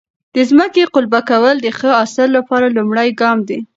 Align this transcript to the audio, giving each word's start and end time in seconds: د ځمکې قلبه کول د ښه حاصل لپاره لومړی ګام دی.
د 0.35 0.37
ځمکې 0.49 0.83
قلبه 0.93 1.21
کول 1.29 1.55
د 1.61 1.67
ښه 1.77 1.89
حاصل 1.99 2.29
لپاره 2.37 2.73
لومړی 2.77 3.09
ګام 3.21 3.37
دی. 3.49 3.59